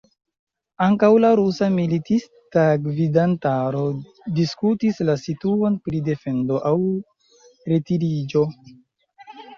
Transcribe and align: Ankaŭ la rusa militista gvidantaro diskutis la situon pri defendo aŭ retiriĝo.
Ankaŭ 0.85 1.09
la 1.25 1.29
rusa 1.39 1.67
militista 1.73 2.63
gvidantaro 2.85 3.83
diskutis 4.39 5.03
la 5.11 5.17
situon 5.27 5.77
pri 5.89 6.03
defendo 6.09 6.59
aŭ 6.71 6.75
retiriĝo. 7.75 8.45